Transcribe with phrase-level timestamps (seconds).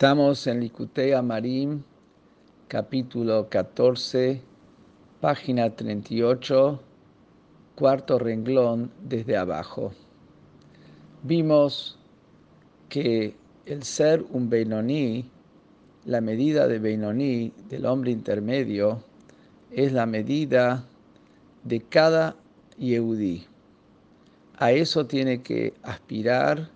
[0.00, 1.82] Estamos en Licutea Marim,
[2.68, 4.40] capítulo 14,
[5.20, 6.80] página 38,
[7.74, 9.92] cuarto renglón desde abajo.
[11.22, 11.98] Vimos
[12.88, 13.34] que
[13.66, 15.26] el ser un Beinoní,
[16.06, 19.04] la medida de Beinoní, del hombre intermedio,
[19.70, 20.82] es la medida
[21.64, 22.36] de cada
[22.78, 23.44] Yehudí.
[24.56, 26.70] A eso tiene que aspirar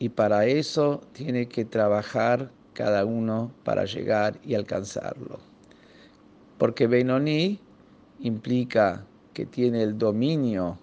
[0.00, 5.38] y para eso tiene que trabajar cada uno para llegar y alcanzarlo.
[6.56, 7.60] Porque Benoni
[8.20, 10.78] implica que tiene el dominio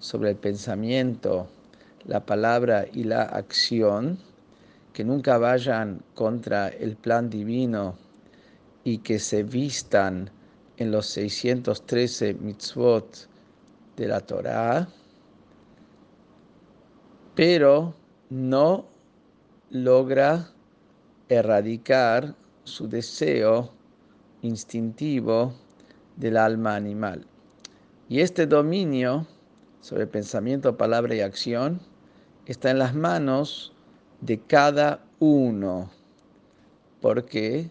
[0.00, 1.48] sobre el pensamiento,
[2.04, 4.18] la palabra y la acción,
[4.92, 7.96] que nunca vayan contra el plan divino
[8.84, 10.30] y que se vistan
[10.76, 13.28] en los 613 mitzvot
[13.96, 14.86] de la Torah,
[17.34, 17.94] pero
[18.30, 18.86] no
[19.70, 20.50] logra
[21.28, 23.72] erradicar su deseo
[24.42, 25.52] instintivo
[26.16, 27.26] del alma animal.
[28.08, 29.26] Y este dominio
[29.80, 31.80] sobre pensamiento, palabra y acción
[32.46, 33.72] está en las manos
[34.20, 35.90] de cada uno.
[37.00, 37.70] ¿Por qué?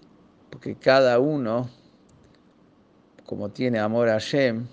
[0.50, 1.70] Porque cada uno,
[3.26, 4.68] como tiene amor a Hashem,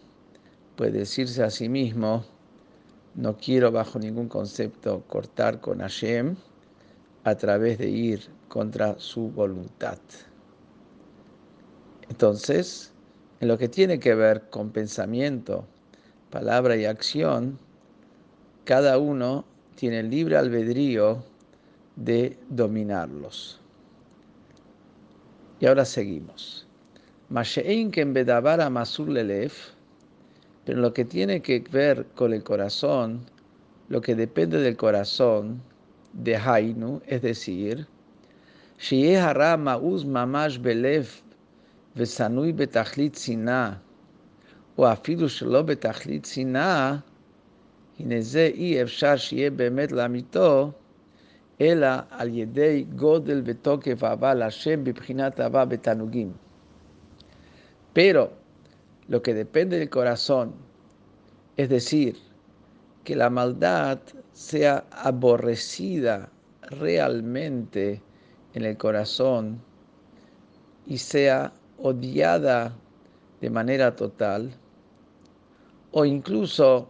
[0.76, 2.24] puede decirse a sí mismo,
[3.14, 6.36] no quiero bajo ningún concepto cortar con Hashem
[7.24, 9.98] a través de ir contra su voluntad.
[12.08, 12.92] Entonces,
[13.40, 15.64] en lo que tiene que ver con pensamiento,
[16.30, 17.58] palabra y acción,
[18.64, 19.44] cada uno
[19.76, 21.22] tiene libre albedrío
[21.96, 23.60] de dominarlos.
[25.60, 26.66] Y ahora seguimos.
[27.28, 29.73] Mashein bedavara masur lelef,
[30.65, 33.21] pero lo que tiene que ver con el corazón,
[33.89, 35.61] lo que depende del corazón,
[36.13, 37.87] de Hainu, es decir,
[38.77, 41.21] si hara ma'uz mamash belev
[41.95, 43.71] וסנוי בתכלית שנאה,
[44.77, 46.95] או אפילו שלא בתכלית שנאה,
[47.99, 50.71] הנה זה אי אפשר שיהיה באמת לאמיתו,
[51.61, 56.31] אלא על ידי גודל ותוקף אהבה להשם בבחינת אהבה בתענוגים.
[57.93, 58.29] Pero
[59.08, 60.54] lo que depende del corazón,
[61.56, 62.16] es decir,
[63.04, 63.98] que la maldad
[64.32, 66.30] sea aborrecida
[66.62, 68.02] realmente
[68.54, 69.60] en el corazón
[70.86, 72.74] y sea odiada
[73.40, 74.50] de manera total,
[75.92, 76.88] o incluso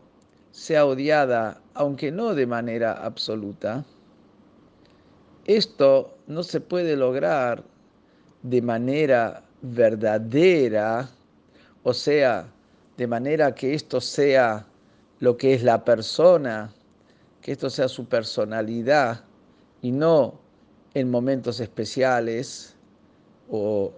[0.53, 3.85] sea odiada, aunque no de manera absoluta,
[5.47, 7.65] esto no se puede lograr
[8.43, 11.11] de manera verdadera
[11.85, 12.49] o sea,
[12.97, 14.67] de manera que esto sea
[15.21, 16.73] lo que es la persona,
[17.41, 19.23] que esto sea su personalidad
[19.83, 20.41] y no
[20.95, 22.75] en momentos especiales
[23.51, 23.93] o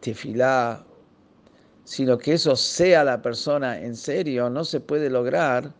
[0.00, 0.84] tefilá,
[1.84, 5.72] sino que eso sea la persona en serio, no se puede lograr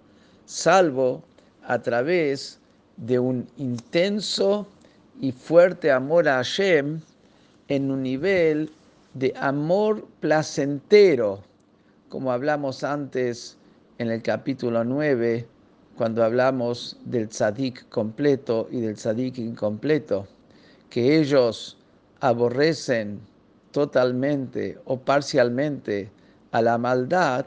[0.46, 1.22] salvo
[1.66, 2.58] a través
[2.96, 4.66] de un intenso
[5.20, 7.00] y fuerte amor a Hashem
[7.68, 8.70] en un nivel
[9.14, 11.40] de amor placentero,
[12.08, 13.56] como hablamos antes
[13.98, 15.46] en el capítulo 9,
[15.96, 20.26] cuando hablamos del tzadik completo y del tzadik incompleto,
[20.90, 21.78] que ellos
[22.20, 23.20] aborrecen
[23.70, 26.10] totalmente o parcialmente
[26.50, 27.46] a la maldad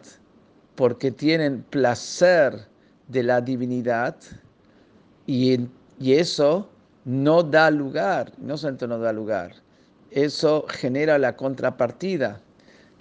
[0.75, 2.67] porque tienen placer
[3.07, 4.15] de la divinidad
[5.25, 5.67] y,
[5.99, 6.69] y eso
[7.03, 9.53] no da lugar, no solamente no da lugar,
[10.11, 12.41] eso genera la contrapartida.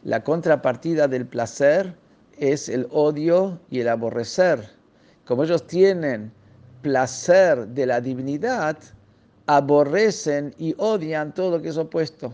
[0.03, 1.94] La contrapartida del placer
[2.39, 4.69] es el odio y el aborrecer.
[5.25, 6.33] Como ellos tienen
[6.83, 8.78] placer de la divinidad,
[9.47, 12.33] aborrecen y odian todo lo que es opuesto.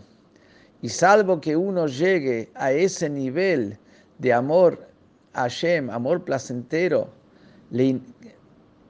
[0.81, 3.77] Y salvo que uno llegue a ese nivel
[4.19, 4.87] de amor
[5.33, 7.09] a Hashem, amor placentero,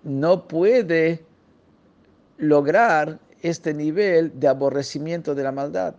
[0.04, 1.24] no puede
[2.38, 5.94] lograr este nivel de aborrecimiento de la maldad.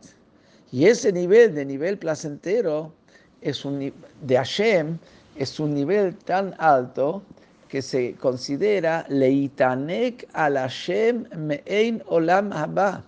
[0.72, 2.92] Y ese nivel de nivel placentero
[3.40, 3.92] es un,
[4.22, 4.98] de Hashem
[5.36, 7.22] es un nivel tan alto
[7.68, 13.04] que se considera leitanek al Hashem me'ein olam haba.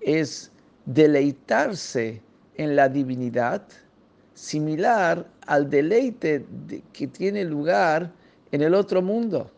[0.00, 0.50] Es
[0.86, 2.20] deleitarse
[2.56, 3.62] en la divinidad
[4.34, 6.46] similar al deleite
[6.92, 8.10] que tiene lugar
[8.50, 9.50] en el otro mundo.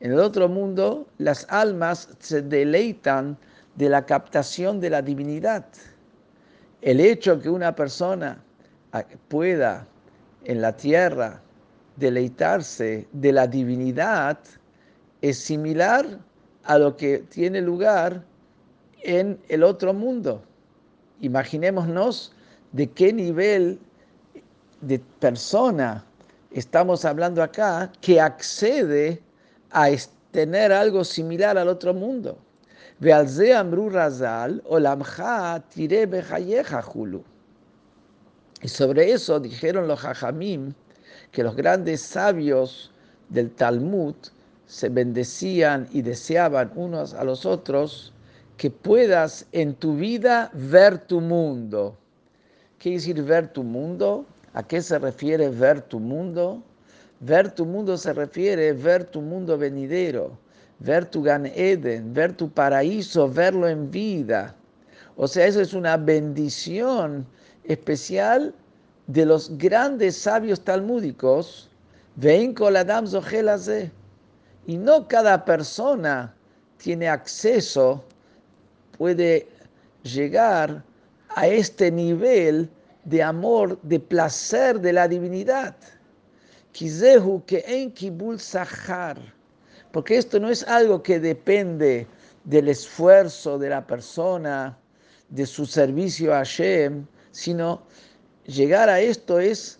[0.00, 3.36] En el otro mundo, las almas se deleitan
[3.76, 5.66] de la captación de la divinidad.
[6.80, 8.42] El hecho que una persona
[9.28, 9.86] pueda
[10.44, 11.42] en la tierra
[11.96, 14.38] deleitarse de la divinidad
[15.20, 16.06] es similar
[16.64, 18.24] a lo que tiene lugar
[19.02, 20.42] en el otro mundo.
[21.20, 22.32] Imaginémonos
[22.72, 23.78] de qué nivel
[24.80, 26.04] de persona
[26.52, 29.20] estamos hablando acá que accede
[29.70, 29.88] a
[30.30, 32.38] tener algo similar al otro mundo.
[38.62, 40.74] Y sobre eso dijeron los hajamim
[41.32, 42.90] que los grandes sabios
[43.30, 44.14] del Talmud
[44.66, 48.12] se bendecían y deseaban unos a los otros
[48.56, 51.96] que puedas en tu vida ver tu mundo.
[52.78, 54.26] ¿Qué decir ver tu mundo?
[54.52, 56.62] ¿A qué se refiere ver tu mundo?
[57.20, 60.38] Ver tu mundo se refiere ver tu mundo venidero,
[60.78, 64.54] ver tu Gan Eden, ver tu paraíso, verlo en vida.
[65.16, 67.26] O sea, eso es una bendición
[67.64, 68.54] especial
[69.06, 71.68] de los grandes sabios talmúdicos.
[72.16, 72.86] Ven con la
[74.66, 76.34] Y no cada persona
[76.78, 78.02] tiene acceso,
[78.96, 79.46] puede
[80.02, 80.82] llegar
[81.36, 82.70] a este nivel
[83.04, 85.76] de amor, de placer de la divinidad.
[86.72, 89.18] Kizehu que en kibul sahar.
[89.92, 92.06] Porque esto no es algo que depende
[92.44, 94.78] del esfuerzo de la persona,
[95.28, 97.82] de su servicio a Hashem, sino
[98.46, 99.78] llegar a esto es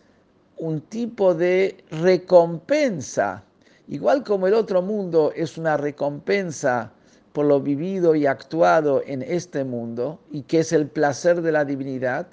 [0.56, 3.42] un tipo de recompensa.
[3.88, 6.92] Igual como el otro mundo es una recompensa
[7.32, 11.64] por lo vivido y actuado en este mundo, y que es el placer de la
[11.64, 12.26] divinidad,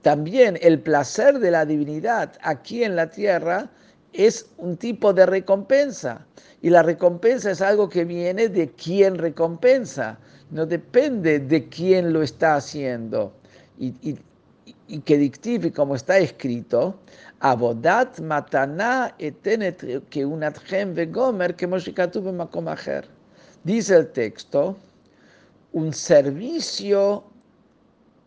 [0.00, 3.70] también el placer de la divinidad aquí en la tierra
[4.12, 6.26] es un tipo de recompensa.
[6.60, 10.18] Y la recompensa es algo que viene de quien recompensa,
[10.50, 13.32] no depende de quién lo está haciendo.
[13.78, 14.18] Y, y,
[14.86, 16.98] y que dictive, como está escrito,
[17.40, 21.66] Abodat matana etenet que unatchem vegomer que
[23.64, 24.76] Dice el texto,
[25.72, 27.24] un servicio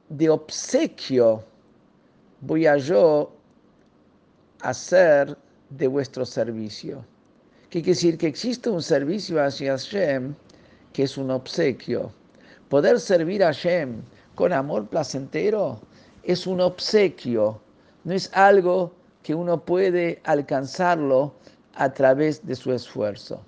[0.09, 1.43] de obsequio
[2.41, 3.31] voy a yo
[4.61, 5.37] hacer
[5.77, 7.05] de vuestro servicio.
[7.69, 8.17] ¿Qué quiere decir?
[8.17, 10.35] Que existe un servicio hacia Hashem
[10.93, 12.11] que es un obsequio.
[12.69, 14.01] Poder servir a Hashem
[14.35, 15.81] con amor placentero
[16.23, 17.61] es un obsequio,
[18.03, 18.93] no es algo
[19.23, 21.33] que uno puede alcanzarlo
[21.75, 23.41] a través de su esfuerzo.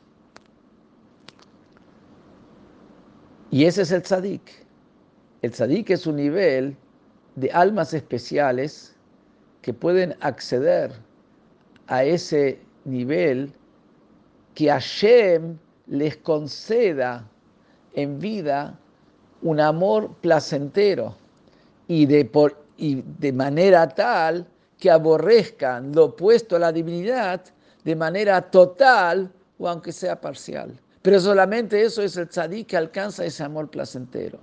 [3.50, 4.66] Y ese es el tzadik.
[5.42, 6.76] El tzadik es un nivel
[7.36, 8.96] de almas especiales
[9.62, 11.07] que pueden acceder
[11.88, 13.54] a ese nivel
[14.54, 15.58] que Hashem
[15.88, 17.28] les conceda
[17.94, 18.78] en vida
[19.42, 21.16] un amor placentero
[21.88, 24.48] y de, por, y de manera tal
[24.80, 27.42] que aborrezcan lo opuesto a la divinidad
[27.84, 30.80] de manera total o aunque sea parcial.
[31.02, 34.40] Pero solamente eso es el tzadik que alcanza ese amor placentero.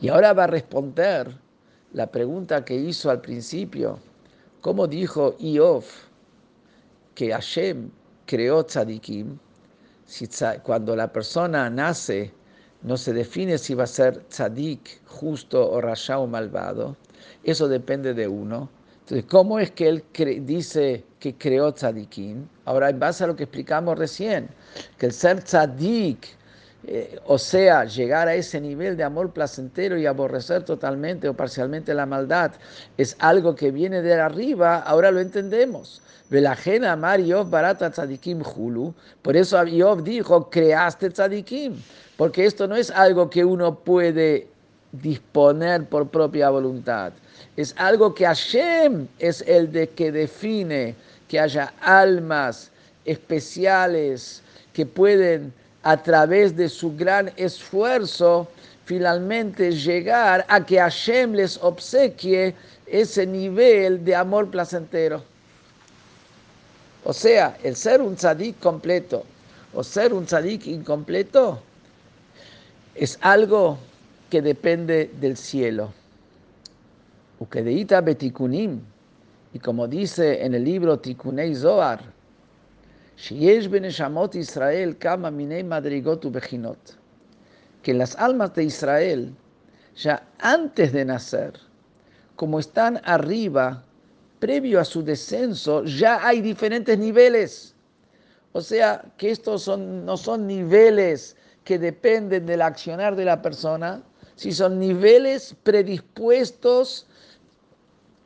[0.00, 1.36] Y ahora va a responder
[1.92, 3.98] la pregunta que hizo al principio.
[4.66, 5.84] ¿Cómo dijo Iov
[7.14, 7.88] que Hashem
[8.26, 9.38] creó tzadikim?
[10.04, 10.28] Si
[10.64, 12.32] cuando la persona nace,
[12.82, 16.96] no se define si va a ser tzadik, justo o rasha o malvado.
[17.44, 18.68] Eso depende de uno.
[19.02, 20.04] Entonces, ¿cómo es que él
[20.44, 22.48] dice que creó tzadikim?
[22.64, 24.48] Ahora, en base a lo que explicamos recién,
[24.98, 26.26] que el ser tzadik
[26.88, 31.92] eh, o sea, llegar a ese nivel de amor placentero y aborrecer totalmente o parcialmente
[31.92, 32.52] la maldad,
[32.96, 36.00] es algo que viene de arriba, ahora lo entendemos.
[36.30, 38.94] Velajena amar Yov barata tzadikim hulu.
[39.22, 41.74] Por eso Yov dijo, creaste tzadikim.
[42.16, 44.46] Porque esto no es algo que uno puede
[44.92, 47.12] disponer por propia voluntad.
[47.56, 50.94] Es algo que Hashem es el de que define
[51.28, 52.70] que haya almas
[53.04, 55.52] especiales que pueden
[55.86, 58.48] a través de su gran esfuerzo,
[58.86, 62.56] finalmente llegar a que Hashem les obsequie
[62.88, 65.22] ese nivel de amor placentero.
[67.04, 69.22] O sea, el ser un tzadik completo
[69.72, 71.62] o ser un tzadik incompleto
[72.96, 73.78] es algo
[74.28, 75.92] que depende del cielo.
[77.38, 78.80] Ukedeita betikunim.
[79.52, 82.15] Y como dice en el libro Tikunei Zohar,
[87.82, 89.34] Que las almas de Israel,
[89.96, 91.54] ya antes de nacer,
[92.36, 93.82] como están arriba,
[94.38, 97.74] previo a su descenso, ya hay diferentes niveles.
[98.52, 104.02] O sea, que estos no son niveles que dependen del accionar de la persona,
[104.34, 107.06] si son niveles predispuestos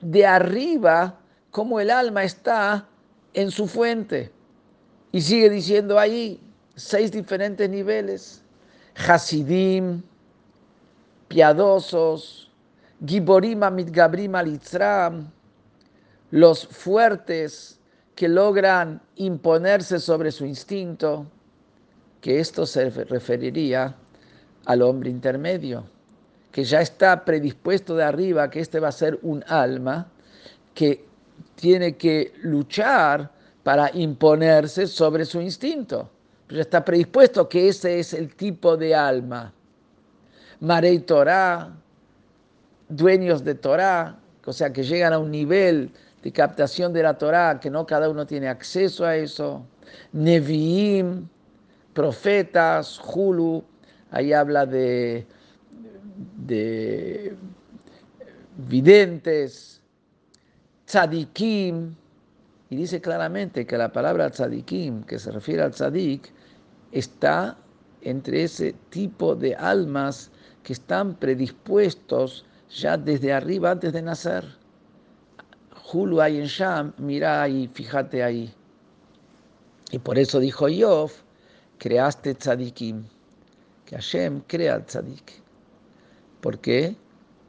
[0.00, 1.18] de arriba,
[1.50, 2.88] como el alma está
[3.34, 4.32] en su fuente.
[5.12, 6.40] Y sigue diciendo ahí
[6.76, 8.42] seis diferentes niveles.
[8.94, 10.02] Hasidim,
[11.28, 12.50] piadosos,
[13.04, 15.30] Giborim Mitgabrim Alitzram,
[16.30, 17.80] los fuertes
[18.14, 21.26] que logran imponerse sobre su instinto,
[22.20, 23.96] que esto se referiría
[24.66, 25.84] al hombre intermedio,
[26.52, 30.08] que ya está predispuesto de arriba, que este va a ser un alma
[30.74, 31.06] que
[31.54, 33.30] tiene que luchar
[33.62, 36.08] para imponerse sobre su instinto.
[36.46, 39.52] Pero está predispuesto que ese es el tipo de alma.
[40.60, 41.72] Marei Torah,
[42.88, 45.90] dueños de Torah, o sea, que llegan a un nivel
[46.22, 49.64] de captación de la Torah, que no cada uno tiene acceso a eso.
[50.12, 51.28] Neviim,
[51.94, 53.62] profetas, Hulu,
[54.10, 55.26] ahí habla de,
[56.36, 57.34] de
[58.56, 59.80] videntes,
[60.86, 61.94] tzadikim,
[62.70, 66.32] y dice claramente que la palabra tzadikim, que se refiere al tzadik,
[66.92, 67.58] está
[68.00, 70.30] entre ese tipo de almas
[70.62, 74.44] que están predispuestos ya desde arriba antes de nacer.
[75.92, 78.54] Hulu en Sham, mira ahí, fíjate ahí.
[79.90, 81.10] Y por eso dijo Yov,
[81.78, 83.02] creaste tzadikim,
[83.84, 85.42] que Hashem crea tzadik.
[86.40, 86.96] ¿Por qué?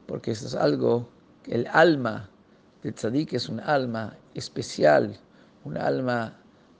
[0.06, 1.08] Porque eso es algo,
[1.46, 2.28] el alma
[2.82, 5.16] del tzadik es un alma especial,
[5.64, 6.36] un alma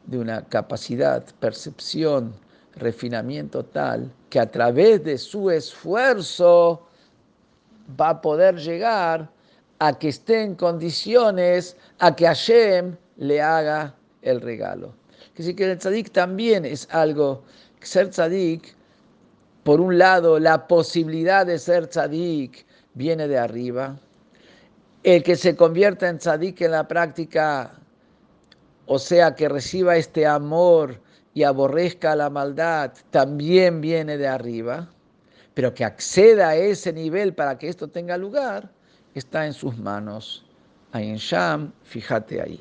[0.06, 2.34] de una capacidad, percepción,
[2.74, 6.88] refinamiento tal, que a través de su esfuerzo
[8.00, 9.30] va a poder llegar
[9.78, 14.94] a que esté en condiciones a que Hashem le haga el regalo.
[15.34, 17.42] Que sí que el tzadik también es algo,
[17.80, 18.74] ser tzadik,
[19.62, 23.96] por un lado, la posibilidad de ser tzadik viene de arriba.
[25.02, 27.72] El que se convierta en tzadik en la práctica,
[28.86, 31.00] o sea, que reciba este amor
[31.34, 34.88] y aborrezca la maldad, también viene de arriba.
[35.54, 38.70] Pero que acceda a ese nivel para que esto tenga lugar,
[39.14, 40.46] está en sus manos.
[40.94, 42.60] En Sham, fíjate ahí.